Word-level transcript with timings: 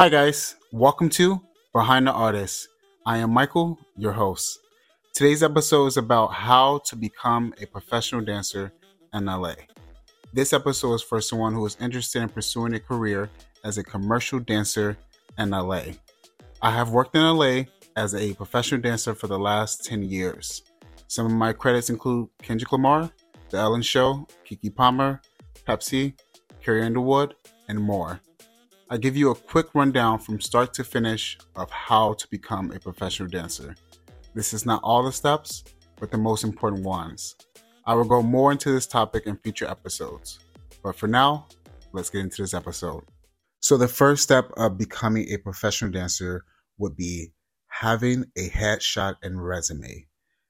Hi, 0.00 0.08
guys. 0.08 0.56
Welcome 0.72 1.10
to 1.10 1.42
Behind 1.74 2.06
the 2.06 2.12
Artist. 2.12 2.68
I 3.04 3.18
am 3.18 3.34
Michael, 3.34 3.78
your 3.98 4.12
host. 4.12 4.58
Today's 5.12 5.42
episode 5.42 5.88
is 5.88 5.98
about 5.98 6.28
how 6.28 6.78
to 6.86 6.96
become 6.96 7.52
a 7.60 7.66
professional 7.66 8.22
dancer 8.22 8.72
in 9.12 9.26
LA. 9.26 9.56
This 10.32 10.54
episode 10.54 10.94
is 10.94 11.02
for 11.02 11.20
someone 11.20 11.52
who 11.52 11.66
is 11.66 11.76
interested 11.82 12.22
in 12.22 12.30
pursuing 12.30 12.72
a 12.72 12.80
career 12.80 13.28
as 13.62 13.76
a 13.76 13.84
commercial 13.84 14.38
dancer 14.38 14.96
in 15.36 15.50
LA. 15.50 15.82
I 16.62 16.70
have 16.70 16.92
worked 16.92 17.14
in 17.14 17.20
LA 17.20 17.64
as 17.94 18.14
a 18.14 18.32
professional 18.32 18.80
dancer 18.80 19.14
for 19.14 19.26
the 19.26 19.38
last 19.38 19.84
10 19.84 20.04
years. 20.04 20.62
Some 21.08 21.26
of 21.26 21.32
my 21.32 21.52
credits 21.52 21.90
include 21.90 22.30
Kendrick 22.40 22.72
Lamar, 22.72 23.10
The 23.50 23.58
Ellen 23.58 23.82
Show, 23.82 24.26
Keke 24.48 24.74
Palmer, 24.74 25.20
Pepsi, 25.68 26.14
Carrie 26.62 26.86
Underwood, 26.86 27.34
and 27.68 27.78
more. 27.78 28.22
I 28.92 28.96
give 28.96 29.16
you 29.16 29.30
a 29.30 29.36
quick 29.36 29.68
rundown 29.72 30.18
from 30.18 30.40
start 30.40 30.74
to 30.74 30.82
finish 30.82 31.38
of 31.54 31.70
how 31.70 32.14
to 32.14 32.26
become 32.26 32.72
a 32.72 32.80
professional 32.80 33.28
dancer. 33.28 33.76
This 34.34 34.52
is 34.52 34.66
not 34.66 34.80
all 34.82 35.04
the 35.04 35.12
steps, 35.12 35.62
but 36.00 36.10
the 36.10 36.18
most 36.18 36.42
important 36.42 36.82
ones. 36.82 37.36
I 37.86 37.94
will 37.94 38.04
go 38.04 38.20
more 38.20 38.50
into 38.50 38.72
this 38.72 38.88
topic 38.88 39.28
in 39.28 39.36
future 39.36 39.70
episodes. 39.70 40.40
But 40.82 40.96
for 40.96 41.06
now, 41.06 41.46
let's 41.92 42.10
get 42.10 42.22
into 42.22 42.42
this 42.42 42.52
episode. 42.52 43.04
So, 43.60 43.76
the 43.76 43.86
first 43.86 44.24
step 44.24 44.50
of 44.56 44.76
becoming 44.76 45.28
a 45.28 45.36
professional 45.36 45.92
dancer 45.92 46.44
would 46.78 46.96
be 46.96 47.32
having 47.68 48.24
a 48.36 48.50
headshot 48.50 49.18
and 49.22 49.40
resume. 49.40 50.08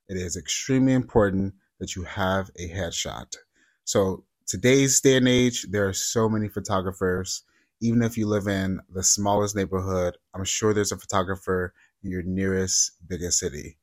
It 0.08 0.16
is 0.16 0.38
extremely 0.38 0.94
important 0.94 1.52
that 1.78 1.94
you 1.94 2.04
have 2.04 2.50
a 2.58 2.70
headshot. 2.70 3.36
So, 3.84 4.24
today's 4.46 4.98
day 5.02 5.18
and 5.18 5.28
age, 5.28 5.66
there 5.68 5.86
are 5.86 5.92
so 5.92 6.26
many 6.26 6.48
photographers. 6.48 7.42
Even 7.80 8.02
if 8.02 8.16
you 8.16 8.26
live 8.26 8.46
in 8.46 8.80
the 8.92 9.02
smallest 9.02 9.56
neighborhood, 9.56 10.16
I'm 10.34 10.44
sure 10.44 10.74
there's 10.74 10.92
a 10.92 10.98
photographer 10.98 11.72
in 12.02 12.10
your 12.10 12.22
nearest 12.22 12.92
biggest 13.06 13.38
city. 13.38 13.78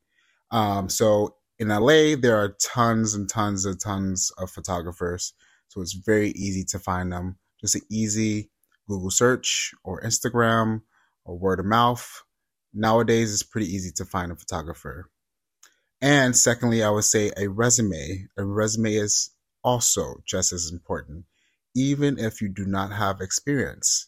Um, 0.52 0.89
so 0.89 1.35
in 1.59 1.69
LA, 1.69 2.16
there 2.16 2.38
are 2.38 2.55
tons 2.61 3.13
and 3.13 3.27
tons 3.27 3.66
and 3.66 3.80
tons 3.80 4.31
of 4.38 4.52
photographers. 4.52 5.33
So 5.69 5.81
it's 5.81 5.94
very 5.94 6.30
easy 6.30 6.63
to 6.66 6.80
find 6.80 7.11
them. 7.11 7.38
Just 7.59 7.75
an 7.75 7.81
easy 7.89 8.49
Google 8.88 9.11
search 9.11 9.73
or 9.83 10.02
Instagram 10.02 10.81
or 11.25 11.38
word 11.38 11.59
of 11.59 11.66
mouth. 11.66 12.23
Nowadays, 12.73 13.33
it's 13.33 13.43
pretty 13.43 13.67
easy 13.67 13.91
to 13.95 14.05
find 14.05 14.31
a 14.31 14.36
photographer. 14.36 15.09
And 16.02 16.36
secondly, 16.36 16.83
I 16.83 16.89
would 16.89 17.05
say 17.05 17.31
a 17.36 17.47
resume. 17.47 18.27
A 18.38 18.45
resume 18.45 18.93
is 18.93 19.31
also 19.64 20.21
just 20.25 20.53
as 20.53 20.71
important, 20.71 21.25
even 21.75 22.17
if 22.19 22.41
you 22.41 22.49
do 22.49 22.65
not 22.65 22.91
have 22.91 23.21
experience. 23.21 24.07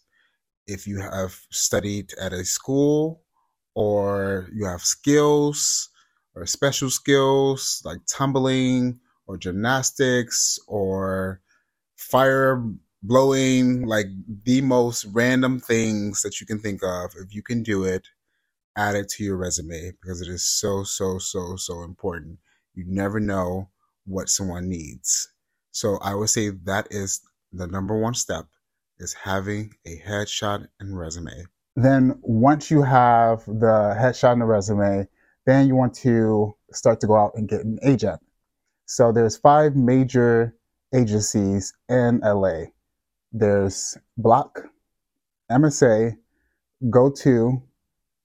If 0.67 0.88
you 0.88 0.99
have 0.99 1.39
studied 1.52 2.13
at 2.21 2.33
a 2.33 2.45
school 2.45 3.23
or 3.75 4.49
you 4.53 4.66
have 4.66 4.81
skills 4.81 5.89
or 6.35 6.45
special 6.45 6.89
skills 6.89 7.81
like 7.85 7.99
tumbling 8.07 8.99
or 9.27 9.38
gymnastics 9.38 10.59
or 10.67 11.41
fire 11.95 12.63
blowing, 13.03 13.85
like 13.85 14.07
the 14.44 14.61
most 14.61 15.05
random 15.11 15.59
things 15.59 16.21
that 16.21 16.39
you 16.39 16.47
can 16.47 16.59
think 16.59 16.81
of, 16.83 17.11
if 17.19 17.33
you 17.33 17.41
can 17.44 17.63
do 17.63 17.83
it, 17.83 18.07
add 18.75 18.95
it 18.95 19.09
to 19.09 19.23
your 19.23 19.38
resume 19.38 19.91
because 20.01 20.21
it 20.21 20.27
is 20.27 20.45
so, 20.45 20.83
so, 20.83 21.17
so, 21.17 21.55
so 21.55 21.83
important. 21.83 22.39
You 22.73 22.85
never 22.88 23.19
know 23.19 23.69
what 24.05 24.29
someone 24.29 24.69
needs. 24.69 25.29
So 25.71 25.97
I 26.01 26.16
would 26.16 26.29
say 26.29 26.49
that 26.49 26.88
is 26.91 27.21
the 27.52 27.67
number 27.67 27.97
one 27.97 28.14
step 28.14 28.45
is 29.00 29.14
having 29.14 29.73
a 29.86 30.02
headshot 30.08 30.67
and 30.80 30.97
resume. 30.97 31.45
Then 31.75 32.19
once 32.22 32.69
you 32.69 32.81
have 32.81 33.45
the 33.45 33.95
headshot 33.97 34.33
and 34.33 34.41
the 34.41 34.45
resume, 34.45 35.08
then 35.45 35.67
you 35.67 35.75
want 35.75 35.94
to 35.95 36.56
start 36.72 37.00
to 37.02 37.08
go 37.08 37.16
out 37.16 37.31
and 37.36 37.47
get 37.47 37.61
an 37.61 37.80
agent. 37.83 38.19
So 38.85 39.12
there's 39.12 39.38
five 39.38 39.75
major 39.75 40.56
agencies 40.94 41.73
in 41.88 42.19
LA. 42.19 42.66
There's 43.31 43.97
Bloc, 44.18 44.63
MSA, 45.52 46.18
Go2, 46.84 47.62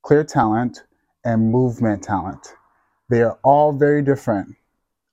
Clear 0.02 0.24
Talent, 0.24 0.84
and 1.24 1.50
Movement 1.50 2.02
Talent. 2.02 2.54
They 3.10 3.22
are 3.22 3.38
all 3.42 3.72
very 3.72 4.02
different, 4.02 4.56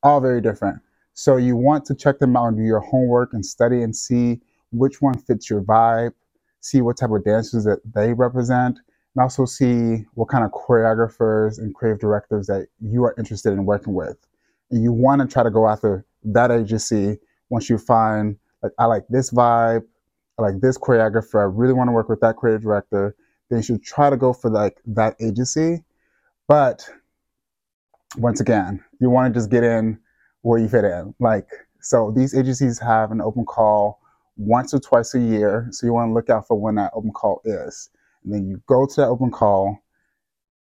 all 0.02 0.22
very 0.22 0.42
different. 0.42 0.82
So 1.14 1.38
you 1.38 1.56
want 1.56 1.86
to 1.86 1.96
check 1.96 2.20
them 2.20 2.36
out 2.36 2.48
and 2.48 2.58
do 2.58 2.64
your 2.64 2.80
homework 2.80 3.34
and 3.34 3.46
study 3.46 3.82
and 3.82 3.96
see 3.96 4.40
which 4.72 5.02
one 5.02 5.18
fits 5.18 5.50
your 5.50 5.62
vibe, 5.62 6.14
see 6.62 6.82
what 6.82 6.98
type 6.98 7.12
of 7.12 7.24
dancers 7.24 7.66
that 7.66 7.80
they 7.94 8.14
represent, 8.14 8.80
and 9.16 9.22
also 9.22 9.46
see 9.46 10.06
what 10.14 10.30
kind 10.30 10.46
of 10.46 10.52
choreographers 10.52 11.58
and 11.58 11.76
creative 11.76 12.00
directors 12.00 12.48
that 12.48 12.68
you 12.80 13.04
are 13.04 13.14
interested 13.18 13.52
in 13.52 13.66
working 13.66 13.94
with. 13.94 14.18
And 14.72 14.84
you 14.84 14.94
want 14.94 15.22
to 15.22 15.28
try 15.28 15.44
to 15.44 15.52
go 15.52 15.68
after 15.68 16.06
that 16.24 16.52
agency 16.52 17.18
once 17.50 17.70
you 17.70 17.78
find 17.78 18.38
like 18.64 18.72
I 18.80 18.86
like 18.86 19.06
this 19.10 19.32
vibe, 19.32 19.84
I 20.38 20.42
like 20.42 20.62
this 20.62 20.78
choreographer, 20.78 21.42
I 21.42 21.44
really 21.44 21.74
want 21.74 21.90
to 21.90 21.92
work 21.92 22.10
with 22.10 22.22
that 22.22 22.38
creative 22.38 22.62
director, 22.62 23.16
then 23.50 23.60
you 23.60 23.64
should 23.64 23.84
try 23.84 24.10
to 24.10 24.18
go 24.18 24.34
for 24.34 24.50
like 24.50 24.80
that 24.86 25.16
agency. 25.20 25.84
But 26.48 26.88
once 28.18 28.40
again, 28.40 28.84
you 29.00 29.10
want 29.10 29.34
to 29.34 29.38
just 29.38 29.50
get 29.50 29.64
in 29.64 30.00
where 30.42 30.60
you 30.60 30.68
fit 30.68 30.84
in. 30.84 31.14
Like 31.20 31.48
so 31.82 32.12
these 32.16 32.36
agencies 32.36 32.80
have 32.80 33.12
an 33.12 33.22
open 33.22 33.46
call 33.46 34.00
once 34.38 34.74
or 34.74 34.80
twice 34.80 35.14
a 35.14 35.20
year. 35.20 35.68
So 35.72 35.86
you 35.86 35.94
want 35.94 36.10
to 36.10 36.14
look 36.14 36.30
out 36.30 36.48
for 36.48 36.60
when 36.60 36.76
that 36.76 36.92
open 36.94 37.12
call 37.12 37.42
is. 37.46 37.90
And 38.24 38.34
then 38.34 38.48
you 38.48 38.62
go 38.68 38.86
to 38.86 39.02
that 39.02 39.08
open 39.08 39.32
call. 39.32 39.78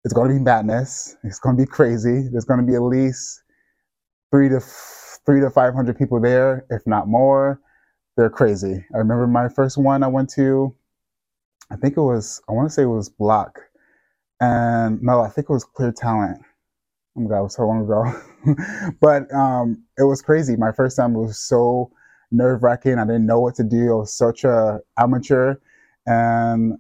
It's 0.05 0.15
going 0.15 0.29
to 0.29 0.35
be 0.35 0.41
madness. 0.41 1.17
It's 1.25 1.39
going 1.39 1.57
to 1.57 1.63
be 1.63 1.67
crazy. 1.67 2.29
There's 2.31 2.45
going 2.45 2.61
to 2.61 2.67
be 2.67 2.75
at 2.75 2.83
least 2.83 3.43
three 4.31 4.49
to 4.49 4.61
three 5.27 5.41
to 5.41 5.51
five 5.51 5.75
hundred 5.75 5.99
people 5.99 6.21
there, 6.21 6.65
if 6.71 6.87
not 6.87 7.09
more. 7.09 7.61
They're 8.17 8.31
crazy. 8.31 8.85
I 8.95 8.99
remember 8.99 9.27
my 9.27 9.49
first 9.49 9.77
one 9.77 10.03
I 10.03 10.09
went 10.09 10.31
to. 10.31 10.75
I 11.71 11.77
think 11.77 11.97
it 11.97 12.01
was. 12.01 12.41
I 12.49 12.53
want 12.53 12.69
to 12.69 12.75
say 12.75 12.83
it 12.83 12.87
was 12.87 13.09
Bloc, 13.09 13.61
and 14.41 15.03
no, 15.03 15.21
I 15.21 15.29
think 15.29 15.49
it 15.51 15.53
was 15.53 15.65
Clear 15.65 15.93
Talent. 15.93 16.41
Oh 17.17 17.21
my 17.21 17.29
god, 17.29 17.41
it 17.41 17.43
was 17.43 17.55
so 17.55 17.67
long 17.67 17.83
ago. 17.85 18.95
but 19.01 19.33
um, 19.35 19.85
it 19.99 20.05
was 20.05 20.23
crazy. 20.23 20.57
My 20.57 20.73
first 20.73 20.97
time 20.97 21.15
was 21.15 21.39
so 21.39 21.91
nerve 22.31 22.63
wracking. 22.63 22.99
I 22.99 23.05
didn't 23.05 23.27
know 23.27 23.41
what 23.41 23.57
to 23.57 23.65
do. 23.65 23.93
I 23.93 23.97
was 23.97 24.15
such 24.15 24.45
a 24.45 24.81
amateur, 24.97 25.57
and 26.07 26.79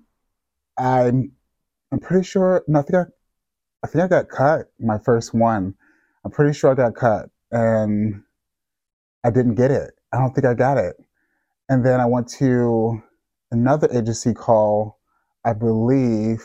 I'm 0.78 1.32
I'm 1.92 2.00
pretty 2.00 2.24
sure. 2.24 2.64
No, 2.68 2.80
I 2.80 2.82
think 2.82 2.96
I, 2.96 3.04
I 3.84 3.86
think 3.88 4.04
I 4.04 4.08
got 4.08 4.28
cut 4.28 4.72
my 4.80 4.98
first 4.98 5.34
one. 5.34 5.74
I'm 6.24 6.30
pretty 6.30 6.54
sure 6.58 6.72
I 6.72 6.74
got 6.74 6.94
cut, 6.94 7.30
and 7.50 8.22
I 9.24 9.30
didn't 9.30 9.54
get 9.54 9.70
it. 9.70 9.92
I 10.12 10.18
don't 10.18 10.34
think 10.34 10.46
I 10.46 10.54
got 10.54 10.78
it. 10.78 10.96
And 11.68 11.84
then 11.84 12.00
I 12.00 12.06
went 12.06 12.28
to 12.38 13.02
another 13.50 13.88
agency 13.92 14.34
call, 14.34 14.98
I 15.44 15.52
believe, 15.54 16.42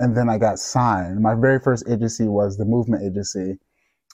and 0.00 0.16
then 0.16 0.28
I 0.28 0.38
got 0.38 0.58
signed. 0.58 1.20
My 1.20 1.34
very 1.34 1.58
first 1.58 1.88
agency 1.88 2.28
was 2.28 2.56
the 2.56 2.64
Movement 2.64 3.02
Agency, 3.02 3.58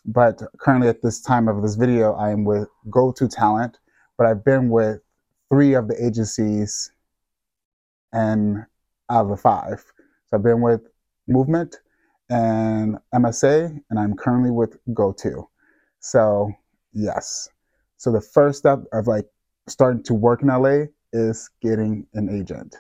but 0.05 0.43
currently 0.59 0.89
at 0.89 1.03
this 1.03 1.21
time 1.21 1.49
of 1.49 1.63
this 1.63 1.75
video, 1.75 2.15
I 2.15 2.31
am 2.31 2.45
with 2.45 2.69
Go 2.91 3.13
To 3.13 3.29
Talent, 3.29 3.79
but 4.17 4.27
I've 4.27 4.45
been 4.45 4.69
with 4.69 5.01
three 5.51 5.75
of 5.75 5.89
the 5.89 6.05
agencies 6.05 6.91
and 8.13 8.65
out 9.11 9.25
of 9.25 9.29
the 9.29 9.37
five. 9.37 9.85
So 10.29 10.37
I've 10.37 10.43
been 10.43 10.61
with 10.61 10.83
Movement 11.29 11.77
and 12.31 12.99
MSA, 13.15 13.81
and 13.91 13.99
I'm 13.99 14.17
currently 14.17 14.51
with 14.51 14.77
Go 14.95 15.13
To. 15.13 15.49
So 16.01 16.51
yes. 16.93 17.49
So 17.97 18.11
the 18.11 18.21
first 18.21 18.59
step 18.59 18.81
of 18.93 19.07
like 19.07 19.27
starting 19.69 20.03
to 20.05 20.15
work 20.15 20.43
in 20.43 20.49
LA 20.49 20.87
is 21.13 21.51
getting 21.61 22.07
an 22.15 22.29
agent. 22.29 22.77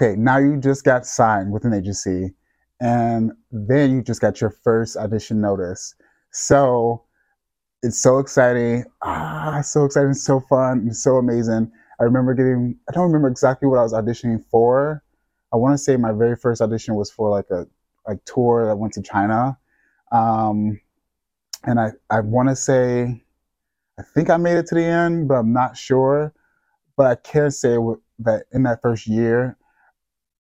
Okay, 0.00 0.14
now 0.16 0.38
you 0.38 0.56
just 0.58 0.84
got 0.84 1.04
signed 1.04 1.50
with 1.50 1.64
an 1.64 1.74
agency, 1.74 2.32
and 2.80 3.32
then 3.50 3.90
you 3.90 4.00
just 4.00 4.20
got 4.20 4.40
your 4.40 4.50
first 4.50 4.96
audition 4.96 5.40
notice. 5.40 5.96
So 6.30 7.02
it's 7.82 8.00
so 8.00 8.20
exciting. 8.20 8.84
Ah, 9.02 9.60
so 9.60 9.84
exciting, 9.84 10.14
so 10.14 10.38
fun, 10.38 10.78
and 10.78 10.96
so 10.96 11.16
amazing. 11.16 11.72
I 11.98 12.04
remember 12.04 12.32
getting, 12.34 12.78
I 12.88 12.92
don't 12.92 13.08
remember 13.08 13.26
exactly 13.26 13.68
what 13.68 13.80
I 13.80 13.82
was 13.82 13.92
auditioning 13.92 14.44
for. 14.52 15.02
I 15.52 15.56
want 15.56 15.74
to 15.74 15.78
say 15.78 15.96
my 15.96 16.12
very 16.12 16.36
first 16.36 16.62
audition 16.62 16.94
was 16.94 17.10
for 17.10 17.28
like 17.28 17.50
a 17.50 17.66
like 18.06 18.24
tour 18.24 18.66
that 18.66 18.76
went 18.76 18.92
to 18.92 19.02
China. 19.02 19.58
Um, 20.12 20.80
and 21.64 21.80
I, 21.80 21.90
I 22.08 22.20
want 22.20 22.50
to 22.50 22.54
say, 22.54 23.20
I 23.98 24.02
think 24.14 24.30
I 24.30 24.36
made 24.36 24.58
it 24.58 24.66
to 24.68 24.76
the 24.76 24.84
end, 24.84 25.26
but 25.26 25.34
I'm 25.34 25.52
not 25.52 25.76
sure. 25.76 26.32
But 26.96 27.06
I 27.06 27.14
can 27.16 27.50
say 27.50 27.76
that 28.20 28.44
in 28.52 28.62
that 28.62 28.80
first 28.80 29.08
year, 29.08 29.56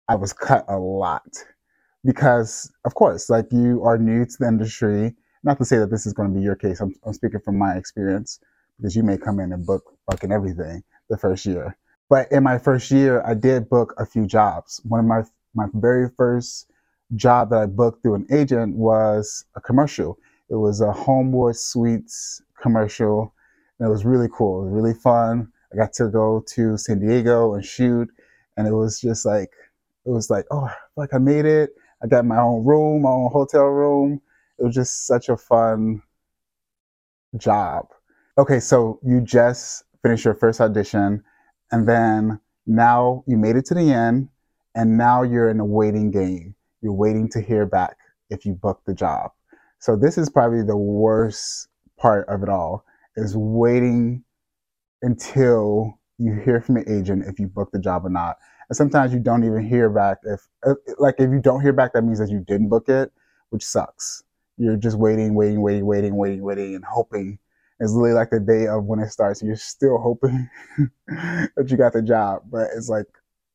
I 0.08 0.14
was 0.16 0.32
cut 0.32 0.64
a 0.68 0.78
lot 0.78 1.26
because, 2.04 2.70
of 2.84 2.94
course, 2.94 3.30
like 3.30 3.46
you 3.50 3.82
are 3.84 3.98
new 3.98 4.24
to 4.24 4.36
the 4.38 4.48
industry. 4.48 5.14
Not 5.42 5.58
to 5.58 5.64
say 5.64 5.78
that 5.78 5.90
this 5.90 6.06
is 6.06 6.12
going 6.12 6.32
to 6.32 6.38
be 6.38 6.42
your 6.42 6.56
case. 6.56 6.80
I'm, 6.80 6.94
I'm 7.04 7.12
speaking 7.12 7.40
from 7.40 7.58
my 7.58 7.74
experience 7.74 8.40
because 8.76 8.96
you 8.96 9.02
may 9.02 9.18
come 9.18 9.40
in 9.40 9.52
and 9.52 9.64
book 9.66 9.82
fucking 10.10 10.32
everything 10.32 10.82
the 11.10 11.16
first 11.18 11.46
year. 11.46 11.76
but 12.08 12.30
in 12.32 12.42
my 12.42 12.58
first 12.58 12.90
year, 12.90 13.22
I 13.24 13.34
did 13.34 13.68
book 13.68 13.94
a 13.98 14.06
few 14.06 14.26
jobs. 14.26 14.80
One 14.84 15.00
of 15.00 15.06
my 15.06 15.22
my 15.54 15.66
very 15.74 16.10
first 16.16 16.70
job 17.14 17.50
that 17.50 17.60
I 17.60 17.66
booked 17.66 18.02
through 18.02 18.16
an 18.16 18.26
agent 18.30 18.76
was 18.76 19.44
a 19.56 19.60
commercial. 19.60 20.18
It 20.50 20.56
was 20.56 20.80
a 20.80 20.92
Homewood 20.92 21.56
Suites 21.56 22.42
commercial. 22.60 23.34
And 23.78 23.86
it 23.86 23.90
was 23.90 24.04
really 24.04 24.28
cool. 24.32 24.62
It 24.62 24.64
was 24.66 24.74
really 24.74 24.94
fun. 24.94 25.52
I 25.72 25.76
got 25.76 25.92
to 25.94 26.08
go 26.08 26.44
to 26.54 26.76
San 26.76 27.00
Diego 27.00 27.54
and 27.54 27.64
shoot, 27.64 28.08
and 28.56 28.66
it 28.66 28.72
was 28.72 29.00
just 29.00 29.24
like 29.26 29.50
it 30.06 30.10
was 30.10 30.30
like 30.30 30.46
oh, 30.50 30.68
like 30.96 31.14
I 31.14 31.18
made 31.18 31.44
it. 31.44 31.70
I 32.02 32.06
got 32.06 32.24
my 32.24 32.38
own 32.38 32.64
room, 32.64 33.02
my 33.02 33.10
own 33.10 33.30
hotel 33.32 33.64
room. 33.64 34.20
It 34.58 34.64
was 34.64 34.74
just 34.74 35.06
such 35.06 35.28
a 35.28 35.36
fun 35.36 36.02
job. 37.36 37.86
Okay, 38.38 38.60
so 38.60 38.98
you 39.02 39.20
just 39.20 39.84
finished 40.02 40.24
your 40.24 40.34
first 40.34 40.60
audition, 40.60 41.22
and 41.72 41.88
then 41.88 42.40
now 42.66 43.24
you 43.26 43.36
made 43.36 43.56
it 43.56 43.64
to 43.66 43.74
the 43.74 43.92
end, 43.92 44.28
and 44.74 44.98
now 44.98 45.22
you're 45.22 45.48
in 45.48 45.60
a 45.60 45.64
waiting 45.64 46.10
game. 46.10 46.54
You're 46.82 46.92
waiting 46.92 47.28
to 47.30 47.40
hear 47.40 47.66
back 47.66 47.96
if 48.30 48.44
you 48.44 48.54
book 48.54 48.82
the 48.86 48.94
job. 48.94 49.30
So 49.78 49.96
this 49.96 50.18
is 50.18 50.30
probably 50.30 50.62
the 50.62 50.76
worst 50.76 51.68
part 51.98 52.28
of 52.28 52.42
it 52.42 52.48
all 52.48 52.84
is 53.16 53.36
waiting 53.36 54.24
until 55.02 55.98
you 56.18 56.40
hear 56.44 56.60
from 56.60 56.76
the 56.76 56.92
agent 56.92 57.24
if 57.26 57.38
you 57.38 57.46
book 57.46 57.70
the 57.72 57.78
job 57.78 58.06
or 58.06 58.10
not. 58.10 58.36
And 58.68 58.76
sometimes 58.76 59.12
you 59.12 59.20
don't 59.20 59.44
even 59.44 59.66
hear 59.66 59.90
back 59.90 60.18
if 60.24 60.46
uh, 60.66 60.74
like 60.98 61.16
if 61.18 61.30
you 61.30 61.40
don't 61.40 61.60
hear 61.60 61.72
back 61.72 61.92
that 61.92 62.02
means 62.02 62.18
that 62.18 62.30
you 62.30 62.40
didn't 62.40 62.68
book 62.68 62.88
it, 62.88 63.12
which 63.50 63.64
sucks. 63.64 64.22
You're 64.56 64.76
just 64.76 64.98
waiting, 64.98 65.34
waiting, 65.34 65.60
waiting, 65.60 65.86
waiting, 65.86 66.16
waiting, 66.16 66.42
waiting 66.42 66.74
and 66.76 66.84
hoping. 66.84 67.38
It's 67.80 67.92
literally 67.92 68.14
like 68.14 68.30
the 68.30 68.40
day 68.40 68.68
of 68.68 68.84
when 68.84 69.00
it 69.00 69.10
starts. 69.10 69.42
You're 69.42 69.56
still 69.56 69.98
hoping 69.98 70.48
that 71.08 71.66
you 71.68 71.76
got 71.76 71.92
the 71.92 72.02
job, 72.02 72.42
but 72.50 72.68
it's 72.76 72.88
like 72.88 73.06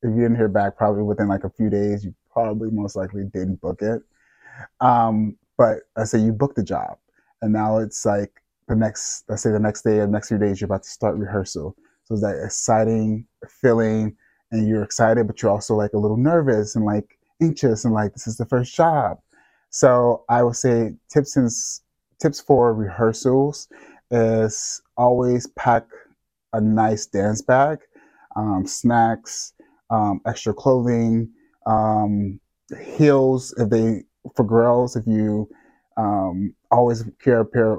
if 0.01 0.09
you 0.09 0.21
didn't 0.21 0.35
hear 0.35 0.49
back 0.49 0.77
probably 0.77 1.03
within 1.03 1.27
like 1.27 1.43
a 1.45 1.49
few 1.49 1.69
days, 1.69 2.03
you 2.03 2.13
probably 2.31 2.69
most 2.71 2.95
likely 2.95 3.23
didn't 3.33 3.61
book 3.61 3.81
it. 3.81 4.01
Um, 4.81 5.37
but 5.57 5.79
I 5.97 6.03
say 6.03 6.19
you 6.19 6.31
booked 6.31 6.55
the 6.55 6.63
job 6.63 6.97
and 7.41 7.53
now 7.53 7.77
it's 7.79 8.05
like 8.05 8.41
the 8.67 8.75
next, 8.75 9.23
let's 9.29 9.41
say 9.41 9.51
the 9.51 9.59
next 9.59 9.81
day 9.83 9.97
or 9.99 10.05
the 10.05 10.11
next 10.11 10.29
few 10.29 10.37
days, 10.37 10.61
you're 10.61 10.67
about 10.67 10.83
to 10.83 10.89
start 10.89 11.17
rehearsal. 11.17 11.75
So 12.05 12.13
it's 12.13 12.23
that 12.23 12.41
exciting 12.43 13.27
feeling, 13.61 14.15
and 14.51 14.67
you're 14.67 14.83
excited, 14.83 15.27
but 15.27 15.41
you're 15.41 15.51
also 15.51 15.75
like 15.75 15.93
a 15.93 15.97
little 15.97 16.17
nervous 16.17 16.75
and 16.75 16.85
like 16.85 17.17
anxious, 17.41 17.85
and 17.85 17.93
like 17.93 18.13
this 18.13 18.27
is 18.27 18.37
the 18.37 18.45
first 18.45 18.75
job. 18.75 19.19
So 19.69 20.23
I 20.29 20.43
would 20.43 20.55
say 20.55 20.93
tips 21.09 21.35
and 21.35 21.49
tips 22.19 22.39
for 22.41 22.73
rehearsals 22.73 23.67
is 24.11 24.81
always 24.97 25.47
pack 25.47 25.85
a 26.53 26.61
nice 26.61 27.05
dance 27.05 27.41
bag, 27.41 27.79
um, 28.35 28.65
snacks, 28.65 29.53
um, 29.89 30.21
extra 30.25 30.53
clothing, 30.53 31.29
um, 31.65 32.39
heels 32.81 33.53
if 33.57 33.69
they 33.69 34.03
for 34.35 34.43
girls 34.43 34.95
if 34.95 35.05
you 35.07 35.49
um, 35.97 36.53
always 36.71 37.03
carry 37.21 37.41
a 37.41 37.45
pair 37.45 37.77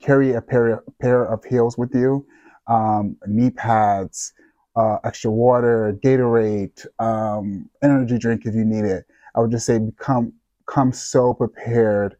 carry 0.00 0.32
a 0.32 0.40
pair, 0.40 0.82
pair 1.00 1.24
of 1.24 1.44
heels 1.44 1.78
with 1.78 1.94
you, 1.94 2.26
um, 2.66 3.16
knee 3.26 3.50
pads, 3.50 4.32
uh, 4.78 4.98
extra 5.02 5.30
water, 5.30 5.98
Gatorade, 6.04 6.86
um, 7.00 7.68
energy 7.82 8.16
drink 8.16 8.42
if 8.46 8.54
you 8.54 8.64
need 8.64 8.84
it. 8.84 9.06
I 9.34 9.40
would 9.40 9.50
just 9.50 9.66
say 9.66 9.78
become 9.78 10.32
come 10.66 10.92
so 10.92 11.34
prepared 11.34 12.16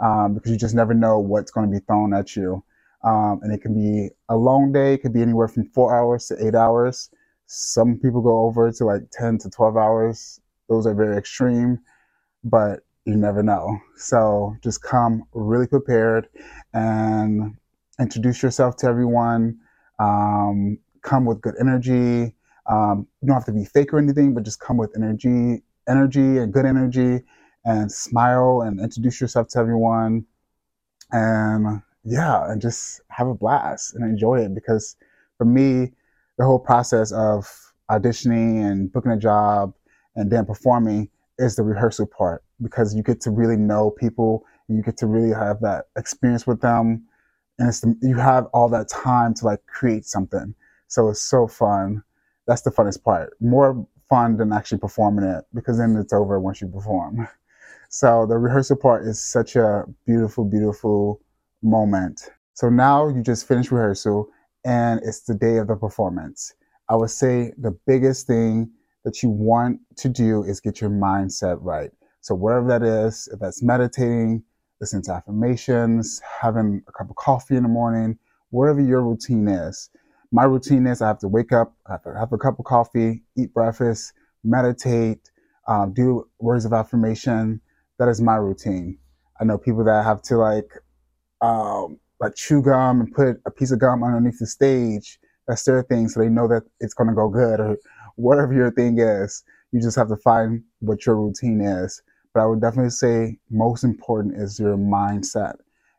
um, 0.00 0.34
because 0.34 0.50
you 0.50 0.58
just 0.58 0.74
never 0.74 0.92
know 0.92 1.18
what's 1.18 1.50
going 1.50 1.70
to 1.70 1.72
be 1.72 1.84
thrown 1.86 2.12
at 2.12 2.36
you. 2.36 2.62
Um, 3.04 3.40
and 3.42 3.52
it 3.52 3.62
can 3.62 3.74
be 3.74 4.10
a 4.28 4.36
long 4.36 4.72
day. 4.72 4.94
It 4.94 4.98
could 4.98 5.12
be 5.12 5.22
anywhere 5.22 5.48
from 5.48 5.64
four 5.70 5.96
hours 5.96 6.26
to 6.26 6.46
eight 6.46 6.54
hours. 6.54 7.10
Some 7.46 7.98
people 7.98 8.20
go 8.20 8.40
over 8.40 8.70
to 8.70 8.84
like 8.84 9.02
10 9.12 9.38
to 9.38 9.50
12 9.50 9.76
hours. 9.76 10.40
Those 10.68 10.86
are 10.86 10.94
very 10.94 11.16
extreme, 11.16 11.78
but 12.44 12.80
you 13.04 13.16
never 13.16 13.42
know. 13.42 13.78
So 13.96 14.56
just 14.62 14.82
come 14.82 15.24
really 15.32 15.66
prepared 15.66 16.28
and 16.72 17.56
introduce 17.98 18.42
yourself 18.42 18.76
to 18.78 18.86
everyone. 18.86 19.58
Um, 19.98 20.78
come 21.02 21.24
with 21.24 21.40
good 21.40 21.54
energy. 21.60 22.34
Um, 22.66 23.06
you 23.20 23.26
don't 23.26 23.34
have 23.34 23.44
to 23.46 23.52
be 23.52 23.64
fake 23.64 23.92
or 23.92 23.98
anything, 23.98 24.34
but 24.34 24.44
just 24.44 24.60
come 24.60 24.76
with 24.76 24.92
energy, 24.96 25.62
energy 25.88 26.38
and 26.38 26.52
good 26.52 26.64
energy, 26.64 27.24
and 27.64 27.90
smile 27.90 28.62
and 28.62 28.80
introduce 28.80 29.20
yourself 29.20 29.48
to 29.48 29.58
everyone. 29.58 30.24
And 31.10 31.82
yeah, 32.04 32.50
and 32.50 32.60
just 32.60 33.00
have 33.08 33.28
a 33.28 33.34
blast 33.34 33.94
and 33.94 34.04
enjoy 34.04 34.40
it. 34.40 34.54
Because 34.54 34.96
for 35.38 35.44
me, 35.44 35.92
the 36.38 36.44
whole 36.44 36.58
process 36.58 37.12
of 37.12 37.72
auditioning 37.90 38.64
and 38.64 38.92
booking 38.92 39.12
a 39.12 39.18
job 39.18 39.74
and 40.16 40.30
then 40.30 40.46
performing 40.46 41.08
is 41.38 41.56
the 41.56 41.62
rehearsal 41.62 42.06
part 42.06 42.42
because 42.60 42.94
you 42.94 43.02
get 43.02 43.20
to 43.20 43.30
really 43.30 43.56
know 43.56 43.90
people 43.90 44.44
and 44.68 44.76
you 44.76 44.82
get 44.82 44.96
to 44.96 45.06
really 45.06 45.34
have 45.34 45.60
that 45.60 45.86
experience 45.96 46.46
with 46.46 46.60
them 46.60 47.04
and 47.58 47.68
it's 47.68 47.80
the, 47.80 47.96
you 48.02 48.16
have 48.16 48.46
all 48.54 48.68
that 48.68 48.88
time 48.88 49.34
to 49.34 49.44
like 49.44 49.64
create 49.66 50.04
something 50.04 50.54
so 50.92 51.08
it's 51.08 51.22
so 51.22 51.46
fun 51.46 52.02
that's 52.46 52.62
the 52.62 52.70
funnest 52.70 53.02
part 53.02 53.34
more 53.40 53.86
fun 54.08 54.36
than 54.36 54.52
actually 54.52 54.78
performing 54.78 55.24
it 55.24 55.44
because 55.54 55.78
then 55.78 55.96
it's 55.96 56.12
over 56.12 56.38
once 56.40 56.60
you 56.60 56.68
perform 56.68 57.26
so 57.88 58.26
the 58.26 58.36
rehearsal 58.36 58.76
part 58.76 59.06
is 59.06 59.22
such 59.22 59.56
a 59.56 59.84
beautiful 60.06 60.44
beautiful 60.44 61.20
moment 61.62 62.30
so 62.54 62.68
now 62.68 63.08
you 63.08 63.22
just 63.22 63.46
finished 63.46 63.70
rehearsal 63.70 64.28
and 64.64 65.00
it's 65.02 65.22
the 65.22 65.34
day 65.34 65.56
of 65.58 65.68
the 65.68 65.76
performance 65.76 66.54
i 66.88 66.94
would 66.96 67.10
say 67.10 67.52
the 67.58 67.76
biggest 67.86 68.26
thing 68.26 68.70
that 69.04 69.22
you 69.22 69.28
want 69.28 69.80
to 69.96 70.08
do 70.08 70.42
is 70.44 70.60
get 70.60 70.80
your 70.80 70.90
mindset 70.90 71.58
right. 71.60 71.90
So 72.20 72.34
whatever 72.34 72.68
that 72.68 72.82
is, 72.82 73.28
if 73.32 73.40
that's 73.40 73.62
meditating, 73.62 74.42
listening 74.80 75.02
to 75.04 75.12
affirmations, 75.12 76.20
having 76.40 76.82
a 76.88 76.92
cup 76.92 77.10
of 77.10 77.16
coffee 77.16 77.56
in 77.56 77.64
the 77.64 77.68
morning, 77.68 78.18
whatever 78.50 78.80
your 78.80 79.02
routine 79.02 79.48
is. 79.48 79.90
My 80.34 80.44
routine 80.44 80.86
is 80.86 81.02
I 81.02 81.08
have 81.08 81.18
to 81.18 81.28
wake 81.28 81.52
up, 81.52 81.74
I 81.86 81.92
have 81.92 82.16
have 82.16 82.32
a 82.32 82.38
cup 82.38 82.58
of 82.58 82.64
coffee, 82.64 83.22
eat 83.36 83.52
breakfast, 83.52 84.14
meditate, 84.42 85.30
um, 85.68 85.92
do 85.92 86.26
words 86.40 86.64
of 86.64 86.72
affirmation. 86.72 87.60
That 87.98 88.08
is 88.08 88.22
my 88.22 88.36
routine. 88.36 88.98
I 89.38 89.44
know 89.44 89.58
people 89.58 89.84
that 89.84 90.04
have 90.04 90.22
to 90.22 90.38
like 90.38 90.70
um, 91.42 91.98
like 92.18 92.34
chew 92.34 92.62
gum 92.62 93.00
and 93.00 93.12
put 93.12 93.42
a 93.44 93.50
piece 93.50 93.72
of 93.72 93.80
gum 93.80 94.02
underneath 94.02 94.38
the 94.38 94.46
stage. 94.46 95.18
That's 95.46 95.64
their 95.64 95.82
thing, 95.82 96.08
so 96.08 96.20
they 96.20 96.30
know 96.30 96.48
that 96.48 96.62
it's 96.80 96.94
gonna 96.94 97.14
go 97.14 97.28
good. 97.28 97.60
Or 97.60 97.76
whatever 98.16 98.54
your 98.54 98.70
thing 98.70 98.98
is, 98.98 99.44
you 99.70 99.82
just 99.82 99.96
have 99.96 100.08
to 100.08 100.16
find 100.16 100.62
what 100.80 101.04
your 101.04 101.16
routine 101.16 101.60
is. 101.60 102.02
But 102.32 102.40
I 102.40 102.46
would 102.46 102.62
definitely 102.62 102.90
say 102.90 103.38
most 103.50 103.84
important 103.84 104.36
is 104.36 104.58
your 104.58 104.78
mindset 104.78 105.56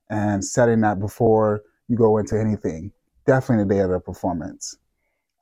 and 0.10 0.44
setting 0.44 0.82
that 0.82 1.00
before 1.00 1.62
you 1.88 1.98
go 1.98 2.18
into 2.18 2.40
anything. 2.40 2.92
Definitely 3.26 3.66
the 3.66 3.74
day 3.76 3.80
of 3.82 3.90
the 3.90 4.00
performance. 4.00 4.78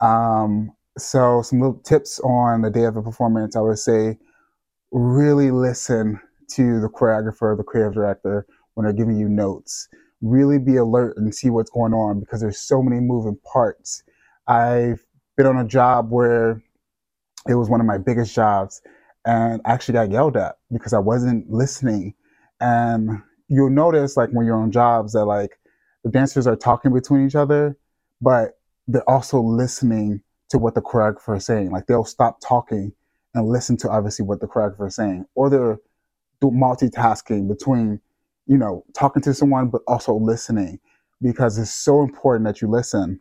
Um, 0.01 0.71
so 0.97 1.41
some 1.41 1.59
little 1.59 1.79
tips 1.79 2.19
on 2.19 2.61
the 2.61 2.69
day 2.69 2.83
of 2.83 2.95
the 2.95 3.01
performance. 3.01 3.55
I 3.55 3.61
would 3.61 3.79
say 3.79 4.17
really 4.91 5.51
listen 5.51 6.19
to 6.55 6.81
the 6.81 6.89
choreographer, 6.89 7.55
the 7.55 7.63
creative 7.63 7.93
director 7.93 8.45
when 8.73 8.85
they're 8.85 8.93
giving 8.93 9.17
you 9.17 9.29
notes. 9.29 9.87
Really 10.21 10.59
be 10.59 10.75
alert 10.75 11.17
and 11.17 11.33
see 11.33 11.49
what's 11.49 11.71
going 11.71 11.93
on 11.93 12.19
because 12.19 12.41
there's 12.41 12.59
so 12.59 12.83
many 12.83 12.99
moving 12.99 13.37
parts. 13.51 14.03
I've 14.47 15.03
been 15.37 15.47
on 15.47 15.57
a 15.57 15.67
job 15.67 16.11
where 16.11 16.61
it 17.47 17.55
was 17.55 17.69
one 17.69 17.79
of 17.79 17.87
my 17.87 17.97
biggest 17.97 18.35
jobs 18.35 18.81
and 19.25 19.61
actually 19.65 19.93
got 19.93 20.11
yelled 20.11 20.37
at 20.37 20.57
because 20.71 20.93
I 20.93 20.99
wasn't 20.99 21.49
listening. 21.49 22.13
And 22.59 23.21
you'll 23.47 23.69
notice 23.69 24.17
like 24.17 24.29
when 24.31 24.45
you're 24.45 24.61
on 24.61 24.71
jobs 24.71 25.13
that 25.13 25.25
like 25.25 25.57
the 26.03 26.09
dancers 26.09 26.47
are 26.47 26.55
talking 26.55 26.93
between 26.93 27.25
each 27.25 27.35
other, 27.35 27.77
but 28.21 28.59
they're 28.87 29.09
also 29.09 29.39
listening 29.41 30.21
to 30.49 30.57
what 30.57 30.75
the 30.75 30.81
choreographer 30.81 31.37
is 31.37 31.45
saying. 31.45 31.71
Like 31.71 31.87
they'll 31.87 32.05
stop 32.05 32.39
talking 32.41 32.91
and 33.33 33.47
listen 33.47 33.77
to 33.77 33.89
obviously 33.89 34.25
what 34.25 34.41
the 34.41 34.47
choreographer 34.47 34.87
is 34.87 34.95
saying, 34.95 35.25
or 35.35 35.49
they're 35.49 35.79
multitasking 36.41 37.47
between, 37.47 38.01
you 38.47 38.57
know, 38.57 38.83
talking 38.93 39.21
to 39.21 39.33
someone 39.33 39.69
but 39.69 39.81
also 39.87 40.13
listening 40.13 40.79
because 41.21 41.57
it's 41.57 41.73
so 41.73 42.01
important 42.01 42.45
that 42.45 42.61
you 42.61 42.67
listen. 42.67 43.19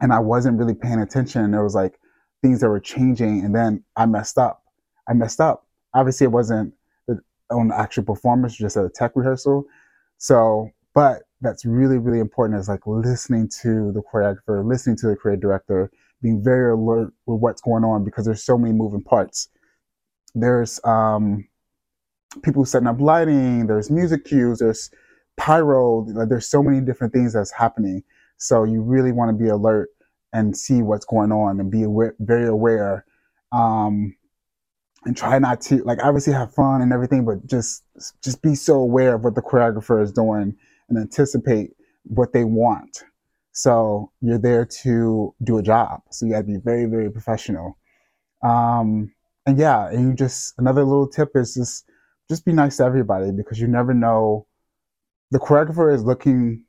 And 0.00 0.12
I 0.12 0.20
wasn't 0.20 0.58
really 0.58 0.74
paying 0.74 1.00
attention. 1.00 1.50
There 1.50 1.64
was 1.64 1.74
like 1.74 1.98
things 2.42 2.60
that 2.60 2.68
were 2.68 2.80
changing, 2.80 3.44
and 3.44 3.54
then 3.54 3.82
I 3.96 4.06
messed 4.06 4.38
up. 4.38 4.62
I 5.08 5.14
messed 5.14 5.40
up. 5.40 5.66
Obviously, 5.94 6.26
it 6.26 6.32
wasn't 6.32 6.74
uh, 7.10 7.14
on 7.50 7.68
the 7.68 7.78
actual 7.78 8.04
performance, 8.04 8.56
just 8.56 8.76
at 8.76 8.84
a 8.84 8.90
tech 8.90 9.12
rehearsal. 9.14 9.64
So, 10.18 10.70
but 10.94 11.22
that's 11.40 11.64
really, 11.64 11.98
really 11.98 12.20
important 12.20 12.58
is 12.58 12.68
like 12.68 12.86
listening 12.86 13.48
to 13.62 13.92
the 13.92 14.02
choreographer, 14.02 14.64
listening 14.64 14.96
to 14.96 15.08
the 15.08 15.16
creative 15.16 15.42
director, 15.42 15.90
being 16.22 16.42
very 16.42 16.72
alert 16.72 17.12
with 17.26 17.40
what's 17.40 17.60
going 17.60 17.84
on 17.84 18.04
because 18.04 18.24
there's 18.24 18.42
so 18.42 18.56
many 18.56 18.72
moving 18.72 19.02
parts. 19.02 19.48
There's 20.34 20.80
um, 20.84 21.46
people 22.42 22.64
setting 22.64 22.88
up 22.88 23.00
lighting, 23.00 23.66
there's 23.66 23.90
music 23.90 24.24
cues, 24.24 24.58
there's 24.58 24.90
pyro, 25.36 26.04
like 26.06 26.28
there's 26.28 26.48
so 26.48 26.62
many 26.62 26.80
different 26.80 27.12
things 27.12 27.34
that's 27.34 27.52
happening. 27.52 28.02
So 28.38 28.64
you 28.64 28.80
really 28.80 29.12
want 29.12 29.30
to 29.30 29.42
be 29.42 29.48
alert 29.50 29.90
and 30.32 30.56
see 30.56 30.82
what's 30.82 31.04
going 31.04 31.32
on 31.32 31.60
and 31.60 31.70
be 31.70 31.82
aware, 31.82 32.14
very 32.18 32.48
aware. 32.48 33.04
Um, 33.52 34.16
and 35.04 35.16
try 35.16 35.38
not 35.38 35.60
to 35.62 35.84
like 35.84 36.02
obviously 36.02 36.32
have 36.32 36.52
fun 36.52 36.82
and 36.82 36.92
everything, 36.92 37.24
but 37.24 37.46
just 37.46 37.84
just 38.24 38.42
be 38.42 38.54
so 38.56 38.74
aware 38.74 39.14
of 39.14 39.22
what 39.22 39.36
the 39.36 39.42
choreographer 39.42 40.02
is 40.02 40.10
doing 40.10 40.56
and 40.88 40.98
anticipate 40.98 41.70
what 42.04 42.32
they 42.32 42.44
want. 42.44 43.04
So 43.52 44.12
you're 44.20 44.38
there 44.38 44.66
to 44.82 45.34
do 45.42 45.58
a 45.58 45.62
job. 45.62 46.02
So 46.10 46.26
you 46.26 46.32
got 46.32 46.40
to 46.40 46.44
be 46.44 46.58
very 46.58 46.86
very 46.86 47.10
professional. 47.10 47.78
Um, 48.42 49.12
and 49.46 49.58
yeah, 49.58 49.88
and 49.88 50.08
you 50.08 50.14
just 50.14 50.54
another 50.58 50.84
little 50.84 51.08
tip 51.08 51.30
is 51.34 51.54
just 51.54 51.84
just 52.28 52.44
be 52.44 52.52
nice 52.52 52.78
to 52.78 52.84
everybody 52.84 53.30
because 53.30 53.60
you 53.60 53.66
never 53.66 53.94
know. 53.94 54.46
The 55.32 55.38
choreographer 55.40 55.92
is 55.92 56.04
looking 56.04 56.64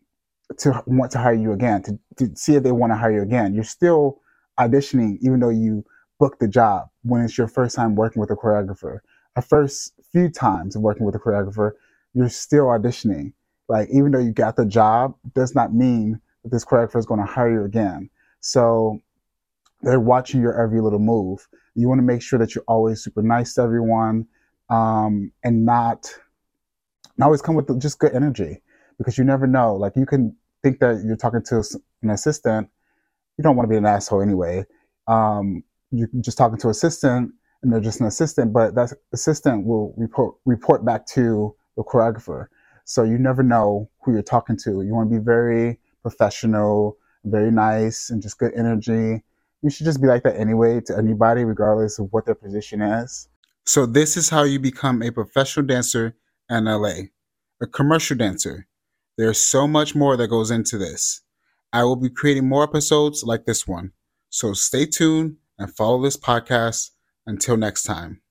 to 0.60 0.84
want 0.88 1.12
to 1.12 1.20
hire 1.20 1.34
you 1.34 1.52
again 1.52 1.84
to, 1.84 2.00
to 2.18 2.36
see 2.36 2.56
if 2.56 2.64
they 2.64 2.72
want 2.72 2.92
to 2.92 2.98
hire 2.98 3.12
you 3.12 3.22
again. 3.22 3.54
You're 3.54 3.64
still 3.64 4.22
auditioning 4.60 5.18
even 5.22 5.40
though 5.40 5.50
you 5.50 5.86
book 6.20 6.40
the 6.40 6.48
job 6.48 6.88
when 7.04 7.24
it's 7.24 7.38
your 7.38 7.48
first 7.48 7.76
time 7.76 7.96
working 7.96 8.20
with 8.20 8.32
a 8.32 8.36
choreographer. 8.36 9.00
A 9.36 9.42
first 9.42 9.94
few 10.12 10.30
times 10.30 10.76
of 10.76 10.82
working 10.82 11.06
with 11.06 11.16
a 11.16 11.20
choreographer, 11.20 11.72
you're 12.14 12.30
still 12.30 12.66
auditioning. 12.66 13.34
Like 13.68 13.90
even 13.92 14.12
though 14.12 14.20
you 14.20 14.32
got 14.32 14.56
the 14.56 14.66
job, 14.66 15.16
does 15.36 15.56
not 15.56 15.74
mean 15.74 16.20
that 16.44 16.52
this 16.52 16.66
choreographer 16.66 16.98
is 16.98 17.06
going 17.06 17.20
to 17.20 17.26
hire 17.26 17.52
you 17.52 17.64
again. 17.66 18.10
So 18.40 19.00
they're 19.82 20.00
watching 20.00 20.42
your 20.42 20.60
every 20.62 20.82
little 20.82 21.00
move. 21.00 21.48
You 21.76 21.88
want 21.88 22.00
to 22.00 22.04
make 22.04 22.22
sure 22.22 22.40
that 22.40 22.56
you're 22.56 22.64
always 22.68 23.04
super 23.04 23.22
nice 23.22 23.54
to 23.56 23.62
everyone, 23.62 24.28
um, 24.70 25.32
and 25.44 25.66
not, 25.66 26.12
not 27.18 27.28
always 27.28 27.42
come 27.42 27.56
with 27.56 27.80
just 27.80 28.00
good 28.00 28.14
energy 28.14 28.62
because 28.98 29.18
you 29.18 29.24
never 29.24 29.46
know. 29.46 29.76
Like 29.76 29.96
you 29.96 30.06
can 30.06 30.36
think 30.64 30.80
that 30.80 31.04
you're 31.06 31.18
talking 31.18 31.44
to 31.44 31.64
an 32.02 32.10
assistant, 32.10 32.70
you 33.38 33.44
don't 33.44 33.56
want 33.56 33.68
to 33.68 33.72
be 33.72 33.78
an 33.78 33.86
asshole 33.86 34.22
anyway. 34.22 34.66
Um, 35.08 35.64
you're 35.92 36.10
just 36.22 36.38
talking 36.38 36.58
to 36.58 36.68
an 36.68 36.72
assistant 36.72 37.32
and 37.62 37.72
they're 37.72 37.80
just 37.80 38.00
an 38.00 38.08
assistant, 38.08 38.54
but 38.54 38.76
that 38.76 38.94
assistant 39.14 39.66
will 39.66 39.94
report 39.98 40.36
report 40.46 40.84
back 40.86 41.06
to 41.08 41.56
the 41.76 41.84
choreographer. 41.84 42.48
So 42.88 43.04
you 43.04 43.18
never 43.18 43.44
know 43.44 43.90
who 44.02 44.14
you're 44.14 44.22
talking 44.22 44.56
to. 44.64 44.82
You 44.82 44.96
want 44.96 45.12
to 45.12 45.20
be 45.20 45.24
very 45.24 45.78
professional, 46.02 46.98
very 47.26 47.52
nice, 47.52 48.10
and 48.10 48.22
just 48.22 48.38
good 48.38 48.54
energy. 48.56 49.22
You 49.62 49.70
should 49.70 49.86
just 49.86 50.02
be 50.02 50.08
like 50.08 50.24
that 50.24 50.40
anyway 50.40 50.80
to 50.86 50.98
anybody, 50.98 51.44
regardless 51.44 52.00
of 52.00 52.08
what 52.12 52.26
their 52.26 52.34
position 52.34 52.82
is. 52.82 53.28
So 53.66 53.86
this 53.86 54.16
is 54.16 54.30
how 54.30 54.44
you 54.44 54.58
become 54.58 55.02
a 55.02 55.12
professional 55.12 55.66
dancer 55.66 56.16
in 56.50 56.64
LA, 56.64 57.10
a 57.62 57.68
commercial 57.68 58.16
dancer. 58.16 58.68
There's 59.18 59.42
so 59.42 59.68
much 59.68 59.94
more 59.94 60.16
that 60.16 60.30
goes 60.30 60.50
into 60.50 60.78
this. 60.78 61.22
I 61.74 61.84
will 61.84 61.98
be 61.98 62.10
creating 62.10 62.48
more 62.48 62.64
episodes 62.64 63.24
like 63.26 63.46
this 63.46 63.68
one. 63.68 63.92
So 64.30 64.54
stay 64.54 64.86
tuned 64.86 65.36
and 65.60 65.76
follow 65.76 66.02
this 66.02 66.16
podcast. 66.16 66.92
Until 67.26 67.58
next 67.58 67.84
time. 67.84 68.22